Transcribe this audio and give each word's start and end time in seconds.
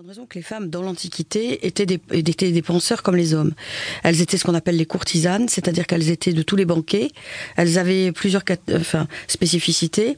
bonne 0.00 0.08
raison 0.08 0.24
que 0.24 0.38
les 0.38 0.42
femmes, 0.42 0.70
dans 0.70 0.80
l'Antiquité, 0.80 1.66
étaient 1.66 1.84
des, 1.84 2.00
étaient 2.12 2.52
des 2.52 2.62
penseurs 2.62 3.02
comme 3.02 3.16
les 3.16 3.34
hommes. 3.34 3.52
Elles 4.02 4.22
étaient 4.22 4.38
ce 4.38 4.44
qu'on 4.44 4.54
appelle 4.54 4.78
les 4.78 4.86
courtisanes, 4.86 5.46
c'est-à-dire 5.50 5.86
qu'elles 5.86 6.08
étaient 6.08 6.32
de 6.32 6.40
tous 6.40 6.56
les 6.56 6.64
banquets. 6.64 7.10
Elles 7.56 7.76
avaient 7.76 8.10
plusieurs 8.10 8.42
enfin, 8.74 9.08
spécificités. 9.26 10.16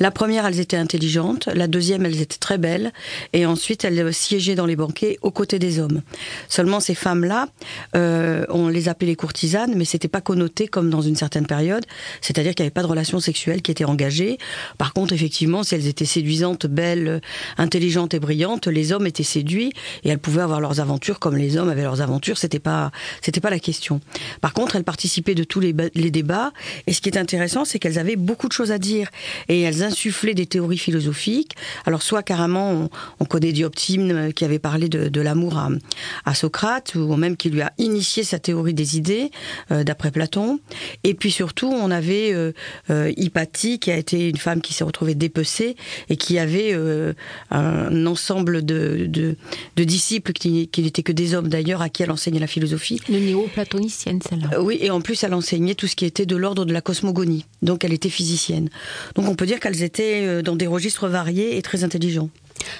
La 0.00 0.10
première, 0.10 0.46
elles 0.46 0.58
étaient 0.58 0.76
intelligentes. 0.76 1.46
La 1.46 1.68
deuxième, 1.68 2.04
elles 2.06 2.20
étaient 2.20 2.38
très 2.38 2.58
belles. 2.58 2.92
Et 3.32 3.46
ensuite, 3.46 3.84
elles 3.84 4.12
siégeaient 4.12 4.56
dans 4.56 4.66
les 4.66 4.74
banquets 4.74 5.16
aux 5.22 5.30
côtés 5.30 5.60
des 5.60 5.78
hommes. 5.78 6.02
Seulement, 6.48 6.80
ces 6.80 6.96
femmes-là, 6.96 7.46
euh, 7.94 8.44
on 8.48 8.66
les 8.66 8.88
appelait 8.88 9.06
les 9.06 9.16
courtisanes, 9.16 9.74
mais 9.76 9.84
c'était 9.84 10.08
pas 10.08 10.20
connoté 10.20 10.66
comme 10.66 10.90
dans 10.90 11.02
une 11.02 11.14
certaine 11.14 11.46
période. 11.46 11.86
C'est-à-dire 12.20 12.56
qu'il 12.56 12.64
n'y 12.64 12.66
avait 12.66 12.74
pas 12.74 12.82
de 12.82 12.88
relation 12.88 13.20
sexuelle 13.20 13.62
qui 13.62 13.70
était 13.70 13.84
engagée. 13.84 14.38
Par 14.76 14.92
contre, 14.92 15.12
effectivement, 15.12 15.62
si 15.62 15.76
elles 15.76 15.86
étaient 15.86 16.04
séduisantes, 16.04 16.66
belles, 16.66 17.20
intelligentes 17.58 18.12
et 18.12 18.18
brillantes, 18.18 18.66
les 18.66 18.90
hommes 18.90 19.06
étaient 19.06 19.19
séduits 19.22 19.72
et 20.04 20.08
elles 20.08 20.18
pouvaient 20.18 20.42
avoir 20.42 20.60
leurs 20.60 20.80
aventures 20.80 21.18
comme 21.18 21.36
les 21.36 21.56
hommes 21.56 21.68
avaient 21.68 21.82
leurs 21.82 22.00
aventures. 22.00 22.38
C'était 22.38 22.58
pas, 22.58 22.90
c'était 23.22 23.40
pas 23.40 23.50
la 23.50 23.58
question. 23.58 24.00
Par 24.40 24.52
contre, 24.52 24.76
elles 24.76 24.84
participaient 24.84 25.34
de 25.34 25.44
tous 25.44 25.60
les, 25.60 25.72
débats 25.72 26.52
et 26.86 26.92
ce 26.92 27.00
qui 27.00 27.08
est 27.08 27.18
intéressant, 27.18 27.64
c'est 27.64 27.78
qu'elles 27.78 27.98
avaient 27.98 28.16
beaucoup 28.16 28.48
de 28.48 28.52
choses 28.52 28.72
à 28.72 28.78
dire 28.78 29.08
et 29.48 29.60
elles 29.60 29.82
insufflaient 29.82 30.34
des 30.34 30.46
théories 30.46 30.78
philosophiques. 30.78 31.56
Alors, 31.86 32.02
soit 32.02 32.22
carrément, 32.22 32.70
on, 32.72 32.90
on 33.20 33.24
connaît 33.24 33.52
Dioptime 33.52 34.32
qui 34.32 34.44
avait 34.44 34.58
parlé 34.58 34.88
de, 34.88 35.20
l'amour 35.20 35.58
à, 35.58 35.68
à, 36.24 36.34
Socrate 36.34 36.94
ou 36.94 37.14
même 37.16 37.36
qui 37.36 37.50
lui 37.50 37.60
a 37.60 37.72
initié 37.78 38.24
sa 38.24 38.38
théorie 38.38 38.74
des 38.74 38.96
idées 38.96 39.30
euh, 39.70 39.84
d'après 39.84 40.10
Platon. 40.10 40.60
Et 41.04 41.14
puis 41.14 41.30
surtout, 41.30 41.68
on 41.68 41.90
avait 41.90 42.32
euh, 42.32 42.52
euh 42.90 43.12
Hypatie 43.16 43.78
qui 43.78 43.90
a 43.90 43.96
été 43.96 44.28
une 44.28 44.36
femme 44.36 44.60
qui 44.60 44.72
s'est 44.72 44.84
retrouvée 44.84 45.14
dépecée 45.14 45.76
et 46.08 46.16
qui 46.16 46.38
avait 46.38 46.72
euh, 46.72 47.12
un 47.50 48.06
ensemble 48.06 48.64
de, 48.64 49.09
de, 49.10 49.36
de 49.76 49.84
disciples 49.84 50.32
qui, 50.32 50.68
qui 50.68 50.82
n'étaient 50.82 51.02
que 51.02 51.12
des 51.12 51.34
hommes 51.34 51.48
d'ailleurs, 51.48 51.82
à 51.82 51.88
qui 51.88 52.02
elle 52.02 52.10
enseignait 52.10 52.40
la 52.40 52.46
philosophie. 52.46 53.00
Le 53.08 53.18
néo-platonicienne, 53.18 54.20
celle-là. 54.28 54.50
Euh, 54.54 54.62
oui, 54.62 54.78
et 54.80 54.90
en 54.90 55.00
plus, 55.00 55.22
elle 55.24 55.34
enseignait 55.34 55.74
tout 55.74 55.86
ce 55.86 55.96
qui 55.96 56.04
était 56.04 56.26
de 56.26 56.36
l'ordre 56.36 56.64
de 56.64 56.72
la 56.72 56.80
cosmogonie. 56.80 57.44
Donc, 57.62 57.84
elle 57.84 57.92
était 57.92 58.10
physicienne. 58.10 58.68
Donc, 59.14 59.28
on 59.28 59.34
peut 59.34 59.46
dire 59.46 59.60
qu'elles 59.60 59.82
étaient 59.82 60.24
euh, 60.24 60.42
dans 60.42 60.56
des 60.56 60.66
registres 60.66 61.08
variés 61.08 61.56
et 61.56 61.62
très 61.62 61.84
intelligents. 61.84 62.30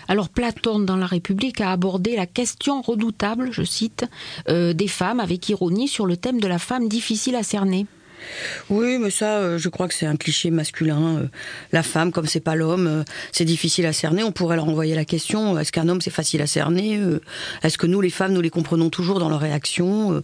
Alors 0.09 0.29
Platon 0.29 0.79
dans 0.79 0.97
la 0.97 1.07
République 1.07 1.61
a 1.61 1.73
abordé 1.73 2.17
la 2.17 2.27
question 2.27 2.83
redoutable, 2.83 3.49
je 3.51 3.63
cite, 3.63 4.05
euh, 4.49 4.73
des 4.73 4.89
femmes 4.89 5.21
avec 5.21 5.49
ironie 5.49 5.89
sur 5.89 6.05
le 6.05 6.17
thème 6.17 6.41
de 6.41 6.47
la 6.47 6.59
femme 6.59 6.89
difficile 6.89 7.35
à 7.35 7.43
cerner. 7.43 7.87
Oui, 8.69 8.99
mais 8.99 9.11
ça, 9.11 9.39
euh, 9.39 9.59
je 9.59 9.69
crois 9.69 9.89
que 9.89 9.95
c'est 9.95 10.07
un 10.07 10.17
cliché 10.17 10.51
masculin. 10.51 11.19
Euh, 11.19 11.27
la 11.73 11.83
femme, 11.83 12.13
comme 12.13 12.27
c'est 12.27 12.41
pas 12.41 12.55
l'homme, 12.55 12.87
euh, 12.87 13.05
c'est 13.33 13.45
difficile 13.45 13.87
à 13.87 13.93
cerner. 13.93 14.23
On 14.23 14.33
pourrait 14.33 14.57
leur 14.57 14.69
envoyer 14.69 14.95
la 14.95 15.05
question 15.05 15.59
est-ce 15.59 15.73
qu'un 15.73 15.89
homme 15.89 16.01
c'est 16.01 16.11
facile 16.11 16.43
à 16.43 16.47
cerner 16.47 17.01
Est-ce 17.63 17.79
que 17.79 17.87
nous, 17.87 18.01
les 18.01 18.11
femmes, 18.11 18.33
nous 18.33 18.41
les 18.41 18.51
comprenons 18.51 18.91
toujours 18.91 19.19
dans 19.19 19.29
leurs 19.29 19.41
réactions 19.41 20.23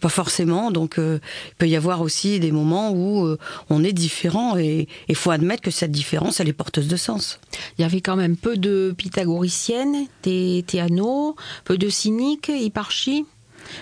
Pas 0.00 0.08
forcément. 0.08 0.70
Donc, 0.70 0.94
il 0.98 1.20
peut 1.58 1.68
y 1.68 1.76
avoir 1.76 2.00
aussi 2.00 2.40
des 2.40 2.52
moments 2.52 2.92
où 2.92 3.36
on 3.70 3.84
est 3.84 3.92
différent 3.92 4.56
et 4.56 4.88
il 5.08 5.14
faut 5.14 5.30
admettre 5.30 5.62
que 5.62 5.70
cette 5.70 5.90
différence, 5.90 6.40
elle 6.40 6.48
est 6.48 6.52
porteuse 6.52 6.88
de 6.88 6.96
sens. 6.96 7.40
Il 7.78 7.82
y 7.82 7.84
avait 7.84 8.00
quand 8.00 8.16
même 8.16 8.36
peu 8.36 8.56
de 8.56 8.94
pythagoriciennes, 8.96 10.06
des 10.22 10.64
théanos, 10.66 11.34
peu 11.64 11.78
de 11.78 11.88
cyniques, 11.88 12.48
hyparchies. 12.48 13.26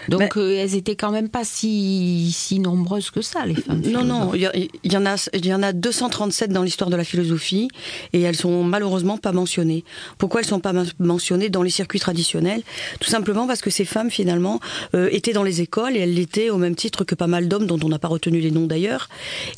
Donc 0.09 0.37
euh, 0.37 0.57
elles 0.59 0.75
étaient 0.75 0.97
quand 0.97 1.11
même 1.11 1.29
pas 1.29 1.45
si, 1.45 2.31
si 2.33 2.59
nombreuses 2.59 3.11
que 3.11 3.23
ça, 3.23 3.47
les 3.47 3.55
femmes. 3.55 3.83
Non, 3.87 4.05
non, 4.05 4.33
il 4.35 4.51
y, 4.85 4.93
y, 4.93 4.97
en 4.97 5.07
a, 5.07 5.29
y 5.35 5.55
en 5.55 5.63
a 5.63 5.73
237 5.73 6.51
dans 6.51 6.63
l'histoire 6.63 6.91
de 6.91 6.97
la 6.97 7.05
philosophie 7.05 7.69
et 8.13 8.21
elles 8.23 8.37
sont 8.37 8.65
malheureusement 8.65 9.19
pas 9.19 9.33
mentionnées. 9.33 9.85
Pourquoi 10.19 10.41
elles 10.41 10.47
sont 10.47 10.61
pas 10.61 10.73
mentionnées 10.99 11.49
dans 11.49 11.63
les 11.63 11.71
circuits 11.71 12.01
traditionnels? 12.01 12.63
Tout 13.01 13.11
simplement 13.11 13.47
parce 13.47 13.61
que 13.61 13.71
ces 13.71 13.85
femmes 13.85 14.11
finalement 14.11 14.61
euh, 14.95 15.09
étaient 15.13 15.33
dans 15.33 15.43
les 15.43 15.61
écoles 15.61 15.97
et 15.97 16.01
elles 16.01 16.15
l'étaient 16.15 16.51
au 16.51 16.59
même 16.59 16.75
titre 16.75 17.05
que 17.05 17.15
pas 17.15 17.27
mal 17.27 17.49
d'hommes 17.49 17.67
dont 17.67 17.79
on 17.83 17.89
n'a 17.89 17.99
pas 17.99 18.09
retenu 18.09 18.41
les 18.41 18.51
noms 18.51 18.67
d'ailleurs, 18.67 19.09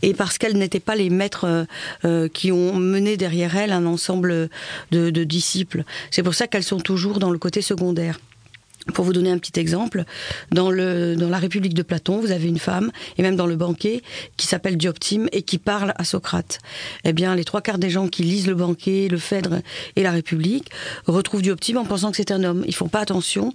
et 0.03 0.15
parce 0.15 0.39
qu'elles 0.39 0.57
n'étaient 0.57 0.81
pas 0.81 0.97
les 0.97 1.11
maîtres 1.11 1.45
euh, 1.45 1.65
euh, 2.05 2.29
qui 2.29 2.53
ont 2.53 2.75
mené 2.75 3.17
derrière 3.17 3.57
elles 3.57 3.73
un 3.73 3.87
ensemble 3.87 4.49
de, 4.91 5.11
de 5.11 5.25
disciples. 5.25 5.85
C'est 6.11 6.23
pour 6.23 6.35
ça 6.35 6.47
qu'elles 6.47 6.65
sont 6.65 6.81
toujours 6.81 7.19
dans 7.19 7.31
le 7.31 7.39
côté 7.39 7.63
secondaire. 7.63 8.19
Pour 8.95 9.05
vous 9.05 9.13
donner 9.13 9.31
un 9.31 9.39
petit 9.39 9.59
exemple, 9.61 10.05
dans, 10.51 10.71
la 10.71 11.39
République 11.39 11.75
de 11.75 11.83
Platon, 11.83 12.21
vous 12.21 12.31
avez 12.31 12.49
une 12.49 12.59
femme, 12.59 12.91
et 13.17 13.23
même 13.23 13.37
dans 13.37 13.47
le 13.47 13.57
banquet, 13.57 14.03
qui 14.37 14.47
s'appelle 14.47 14.77
Dioptime 14.77 15.29
et 15.33 15.43
qui 15.43 15.59
parle 15.59 15.93
à 15.97 16.05
Socrate. 16.05 16.59
Eh 17.05 17.13
bien, 17.13 17.35
les 17.35 17.45
trois 17.45 17.61
quarts 17.61 17.79
des 17.79 17.91
gens 17.91 18.09
qui 18.09 18.23
lisent 18.23 18.47
le 18.47 18.55
banquet, 18.55 19.09
le 19.11 19.19
Phèdre 19.19 19.61
et 19.97 20.03
la 20.03 20.11
République 20.11 20.71
retrouvent 21.07 21.43
Dioptime 21.43 21.79
en 21.79 21.85
pensant 21.85 22.11
que 22.11 22.17
c'est 22.17 22.31
un 22.31 22.45
homme. 22.45 22.65
Ils 22.67 22.75
font 22.75 22.89
pas 22.89 23.01
attention 23.01 23.55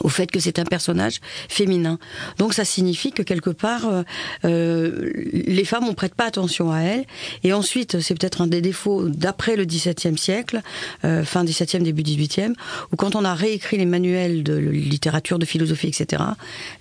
au 0.00 0.08
fait 0.08 0.30
que 0.30 0.38
c'est 0.38 0.58
un 0.58 0.64
personnage 0.64 1.20
féminin. 1.48 1.98
Donc 2.36 2.52
ça 2.54 2.64
signifie 2.64 3.10
que 3.10 3.22
quelque 3.22 3.50
part, 3.50 3.86
euh, 3.86 4.02
euh, 4.44 5.12
les 5.32 5.64
femmes, 5.64 5.84
on 5.88 5.94
prête 5.94 6.14
pas 6.14 6.26
attention 6.26 6.70
à 6.70 6.80
elles. 6.80 7.04
Et 7.42 7.52
ensuite, 7.52 8.00
c'est 8.00 8.14
peut-être 8.14 8.42
un 8.42 8.46
des 8.46 8.60
défauts 8.60 9.08
d'après 9.08 9.56
le 9.56 9.64
XVIIe 9.64 10.18
siècle, 10.18 10.60
euh, 11.04 11.24
fin 11.24 11.44
XVIIe, 11.44 11.82
début 11.82 12.02
XVIIIe, 12.02 12.52
où 12.92 12.96
quand 12.96 13.16
on 13.16 13.24
a 13.24 13.34
réécrit 13.34 13.78
les 13.78 13.86
manuels 13.86 14.42
de 14.42 14.56
littérature, 14.56 15.38
de 15.38 15.46
philosophie, 15.46 15.88
etc., 15.88 16.22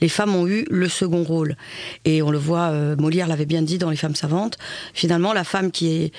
les 0.01 0.09
femmes 0.09 0.35
ont 0.35 0.47
eu 0.47 0.65
le 0.69 0.89
second 0.89 1.23
rôle. 1.23 1.55
Et 2.03 2.21
on 2.21 2.29
le 2.29 2.37
voit, 2.37 2.69
euh, 2.69 2.95
Molière 2.97 3.27
l'avait 3.27 3.45
bien 3.45 3.61
dit 3.61 3.77
dans 3.77 3.89
Les 3.89 3.95
femmes 3.95 4.15
savantes, 4.15 4.57
finalement, 4.93 5.33
la 5.33 5.43
femme 5.45 5.71
qui 5.71 5.87
est, 5.87 6.11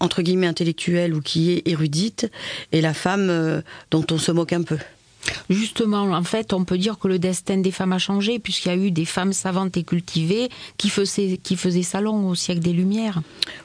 entre 0.00 0.22
guillemets, 0.22 0.46
intellectuelle 0.46 1.14
ou 1.14 1.20
qui 1.20 1.52
est 1.52 1.66
érudite, 1.66 2.30
est 2.72 2.80
la 2.80 2.94
femme 2.94 3.62
dont 3.90 4.04
on 4.10 4.18
se 4.18 4.32
moque 4.32 4.52
un 4.52 4.62
peu. 4.62 4.76
Justement, 5.48 6.02
en 6.02 6.22
fait, 6.22 6.52
on 6.52 6.64
peut 6.64 6.78
dire 6.78 6.98
que 6.98 7.08
le 7.08 7.18
destin 7.18 7.58
des 7.58 7.70
femmes 7.70 7.92
a 7.92 7.98
changé, 7.98 8.38
puisqu'il 8.38 8.68
y 8.68 8.72
a 8.72 8.76
eu 8.76 8.90
des 8.90 9.04
femmes 9.04 9.32
savantes 9.32 9.76
et 9.76 9.82
cultivées 9.82 10.48
qui 10.76 10.88
faisaient, 10.88 11.38
qui 11.42 11.56
faisaient 11.56 11.82
salon 11.82 12.28
au 12.28 12.34
siècle 12.34 12.60
des 12.60 12.72
Lumières. 12.72 13.20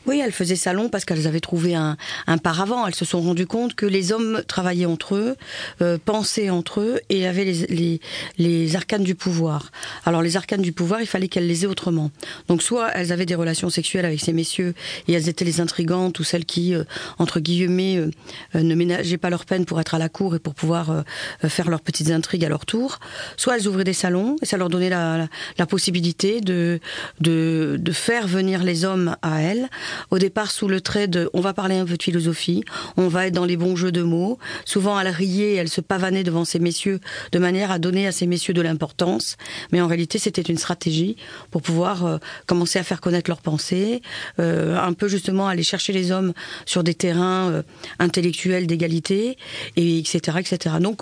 Oui, 0.06 0.22
elles 0.24 0.32
faisaient 0.32 0.56
salon 0.56 0.90
parce 0.90 1.06
qu'elles 1.06 1.28
avaient 1.28 1.40
trouvé 1.40 1.76
un, 1.76 1.98
un 2.28 2.38
paravent. 2.38 2.88
Elles 2.88 2.96
se 2.96 3.06
sont 3.06 3.22
rendues 3.22 3.48
compte 3.48 3.76
que 3.76 3.86
les 3.86 4.12
hommes 4.12 4.42
travaillaient 4.48 4.86
entre 4.86 5.16
eux, 5.16 5.36
euh, 5.82 5.98
pensaient 6.04 6.50
entre 6.50 6.82
eux 6.82 7.00
et 7.10 7.28
avaient 7.28 7.46
les, 7.46 7.68
les, 7.68 8.02
les, 8.38 8.76
arcanes 8.76 9.04
du 9.04 9.16
pouvoir. 9.16 9.72
Alors, 10.06 10.22
les 10.22 10.38
arcanes 10.38 10.62
du 10.62 10.72
pouvoir, 10.72 11.02
il 11.02 11.08
fallait 11.08 11.28
qu'elles 11.28 11.48
les 11.48 11.64
aient 11.64 11.68
autrement. 11.68 12.12
Donc, 12.48 12.62
soit 12.62 12.90
elles 12.90 13.12
avaient 13.12 13.26
des 13.26 13.36
relations 13.36 13.70
sexuelles 13.70 14.06
avec 14.06 14.20
ces 14.20 14.34
messieurs 14.34 14.74
et 15.08 15.14
elles 15.14 15.30
étaient 15.30 15.46
les 15.46 15.62
intrigantes 15.62 16.20
ou 16.20 16.24
celles 16.24 16.46
qui, 16.46 16.74
euh, 16.74 16.84
entre 17.18 17.40
guillemets, 17.40 17.98
euh, 17.98 18.12
ne 18.56 18.76
ménageaient 18.76 19.18
pas 19.18 19.30
leur 19.30 19.46
peine 19.46 19.66
pour 19.66 19.80
être 19.80 19.96
à 19.96 20.00
la 20.00 20.10
cour 20.10 20.36
et 20.36 20.40
pour 20.40 20.56
pouvoir 20.56 21.04
faire 21.50 21.70
leurs 21.70 21.82
petites 21.82 22.12
intrigues 22.12 22.46
à 22.46 22.50
leur 22.50 22.66
tour, 22.66 23.00
soit 23.38 23.58
elles 23.58 23.68
ouvraient 23.68 23.84
des 23.84 23.94
salons 23.94 24.36
et 24.42 24.46
ça 24.46 24.58
leur 24.58 24.70
donnait 24.70 24.90
la, 24.90 25.28
possibilité 25.68 26.42
de, 26.42 26.80
de, 27.20 27.78
de, 27.80 27.92
faire 27.92 28.28
venir 28.28 28.64
les 28.64 28.86
hommes 28.86 29.16
à 29.22 29.42
elles, 29.42 29.70
au 30.12 30.20
départ 30.20 30.52
sous 30.52 30.68
le 30.68 30.80
trait 30.80 31.08
de 31.08 31.30
on 31.34 31.42
va 31.42 31.54
parler 31.54 31.78
un 31.78 31.86
peu 31.86 31.98
de 31.98 32.04
philosophie, 32.04 32.64
on 32.98 33.08
va 33.08 33.28
être 33.28 33.34
dans 33.34 33.46
les 33.46 33.58
bons 33.58 33.76
jeux 33.76 33.92
de 33.92 34.04
mots. 34.04 34.38
Souvent 34.64 35.00
elles 35.00 35.08
riaient, 35.08 35.56
elles 35.56 35.70
se 35.70 35.82
pavanaient 35.82 36.24
devant 36.24 36.46
ces 36.46 36.60
messieurs 36.60 37.00
de 37.32 37.40
manière 37.40 37.72
à 37.72 37.80
donner 37.80 38.08
à 38.08 38.12
ces 38.12 38.28
messieurs 38.28 38.54
de 38.54 38.62
l'importance, 38.62 39.38
mais 39.72 39.82
en 39.82 39.88
réalité 39.88 40.20
c'était 40.20 40.42
une 40.42 40.58
stratégie 40.58 41.18
pour 41.52 41.62
pouvoir 41.62 42.06
euh, 42.06 42.18
commencer 42.46 42.80
à 42.80 42.84
faire 42.84 43.02
connaître 43.02 43.30
leurs 43.30 43.42
pensées, 43.42 44.02
euh, 44.40 44.78
un 44.78 44.94
peu 44.94 45.08
justement 45.08 45.48
aller 45.48 45.64
chercher 45.64 45.94
les 45.94 46.12
hommes 46.12 46.34
sur 46.66 46.84
des 46.84 46.94
terrains 46.94 47.50
euh, 47.50 47.62
intellectuels 48.00 48.68
d'égalité, 48.68 49.38
et 49.76 50.00
etc. 50.00 50.38
etc. 50.40 50.76
Donc 50.80 51.02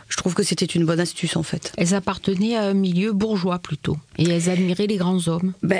je 0.11 0.17
trouve 0.17 0.33
que 0.33 0.43
c'était 0.43 0.65
une 0.65 0.85
bonne 0.85 0.99
astuce 0.99 1.37
en 1.37 1.43
fait. 1.43 1.71
Elles 1.77 1.93
appartenaient 1.93 2.57
à 2.57 2.63
un 2.63 2.73
milieu 2.73 3.13
bourgeois 3.13 3.59
plutôt, 3.59 3.97
et 4.17 4.29
elles 4.29 4.49
admiraient 4.49 4.87
les 4.87 4.97
grands 4.97 5.27
hommes. 5.29 5.53
Ben, 5.63 5.79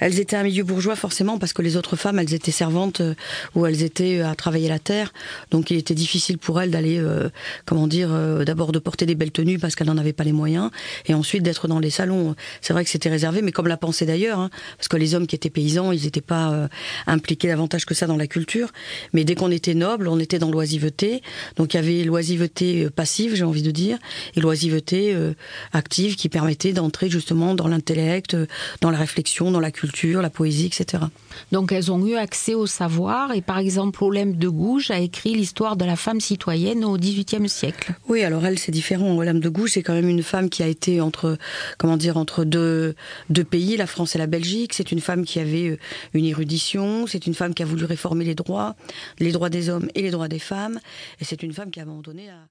elles 0.00 0.18
étaient 0.18 0.36
un 0.36 0.42
milieu 0.42 0.64
bourgeois 0.64 0.96
forcément 0.96 1.38
parce 1.38 1.52
que 1.52 1.62
les 1.62 1.76
autres 1.76 1.94
femmes, 1.96 2.18
elles 2.18 2.34
étaient 2.34 2.50
servantes 2.50 3.00
euh, 3.00 3.14
ou 3.54 3.64
elles 3.64 3.82
étaient 3.82 4.18
euh, 4.18 4.28
à 4.28 4.34
travailler 4.34 4.68
la 4.68 4.80
terre, 4.80 5.12
donc 5.50 5.70
il 5.70 5.76
était 5.76 5.94
difficile 5.94 6.38
pour 6.38 6.60
elles 6.60 6.72
d'aller, 6.72 6.98
euh, 6.98 7.28
comment 7.64 7.86
dire, 7.86 8.08
euh, 8.10 8.44
d'abord 8.44 8.72
de 8.72 8.80
porter 8.80 9.06
des 9.06 9.14
belles 9.14 9.30
tenues 9.30 9.60
parce 9.60 9.76
qu'elles 9.76 9.86
n'en 9.86 9.96
avaient 9.96 10.12
pas 10.12 10.24
les 10.24 10.32
moyens, 10.32 10.70
et 11.06 11.14
ensuite 11.14 11.44
d'être 11.44 11.68
dans 11.68 11.78
les 11.78 11.90
salons. 11.90 12.34
C'est 12.60 12.72
vrai 12.72 12.82
que 12.84 12.90
c'était 12.90 13.10
réservé, 13.10 13.42
mais 13.42 13.52
comme 13.52 13.68
la 13.68 13.76
pensée 13.76 14.06
d'ailleurs, 14.06 14.40
hein, 14.40 14.50
parce 14.76 14.88
que 14.88 14.96
les 14.96 15.14
hommes 15.14 15.28
qui 15.28 15.36
étaient 15.36 15.50
paysans, 15.50 15.92
ils 15.92 16.02
n'étaient 16.02 16.20
pas 16.20 16.52
euh, 16.52 16.68
impliqués 17.06 17.46
davantage 17.46 17.86
que 17.86 17.94
ça 17.94 18.08
dans 18.08 18.16
la 18.16 18.26
culture, 18.26 18.72
mais 19.12 19.22
dès 19.22 19.36
qu'on 19.36 19.52
était 19.52 19.74
noble, 19.74 20.08
on 20.08 20.18
était 20.18 20.40
dans 20.40 20.50
l'oisiveté, 20.50 21.22
donc 21.56 21.74
il 21.74 21.76
y 21.76 21.80
avait 21.80 22.02
l'oisiveté 22.02 22.90
passive, 22.90 23.36
j'ai 23.36 23.44
envie 23.52 23.62
de 23.62 23.70
dire, 23.70 23.98
et 24.34 24.40
l'oisiveté 24.40 25.14
euh, 25.14 25.34
active 25.72 26.16
qui 26.16 26.30
permettait 26.30 26.72
d'entrer 26.72 27.10
justement 27.10 27.54
dans 27.54 27.68
l'intellect, 27.68 28.32
euh, 28.32 28.46
dans 28.80 28.90
la 28.90 28.96
réflexion, 28.96 29.50
dans 29.50 29.60
la 29.60 29.70
culture, 29.70 30.22
la 30.22 30.30
poésie, 30.30 30.66
etc. 30.66 31.04
Donc 31.52 31.70
elles 31.70 31.92
ont 31.92 32.04
eu 32.06 32.14
accès 32.14 32.54
au 32.54 32.66
savoir, 32.66 33.34
et 33.34 33.42
par 33.42 33.58
exemple 33.58 34.02
Olympe 34.02 34.38
de 34.38 34.48
Gouges 34.48 34.90
a 34.90 34.98
écrit 34.98 35.34
l'histoire 35.34 35.76
de 35.76 35.84
la 35.84 35.96
femme 35.96 36.20
citoyenne 36.20 36.82
au 36.84 36.96
XVIIIe 36.96 37.48
siècle. 37.48 37.94
Oui, 38.08 38.22
alors 38.22 38.44
elle 38.46 38.58
c'est 38.58 38.72
différent. 38.72 39.14
Olympe 39.16 39.40
de 39.40 39.50
Gouges 39.50 39.72
c'est 39.72 39.82
quand 39.82 39.94
même 39.94 40.08
une 40.08 40.22
femme 40.22 40.48
qui 40.48 40.62
a 40.62 40.66
été 40.66 41.02
entre, 41.02 41.36
comment 41.76 41.98
dire, 41.98 42.16
entre 42.16 42.44
deux, 42.44 42.94
deux 43.28 43.44
pays, 43.44 43.76
la 43.76 43.86
France 43.86 44.14
et 44.14 44.18
la 44.18 44.26
Belgique. 44.26 44.72
C'est 44.72 44.92
une 44.92 45.00
femme 45.00 45.26
qui 45.26 45.40
avait 45.40 45.68
euh, 45.68 45.78
une 46.14 46.24
érudition, 46.24 47.06
c'est 47.06 47.26
une 47.26 47.34
femme 47.34 47.52
qui 47.52 47.62
a 47.62 47.66
voulu 47.66 47.84
réformer 47.84 48.24
les 48.24 48.34
droits, 48.34 48.76
les 49.18 49.32
droits 49.32 49.50
des 49.50 49.68
hommes 49.68 49.88
et 49.94 50.00
les 50.00 50.10
droits 50.10 50.28
des 50.28 50.38
femmes, 50.38 50.80
et 51.20 51.24
c'est 51.24 51.42
une 51.42 51.52
femme 51.52 51.70
qui 51.70 51.80
a 51.80 51.82
abandonné 51.82 52.30
à 52.30 52.46